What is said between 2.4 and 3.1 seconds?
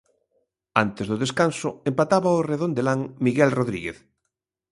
redondelán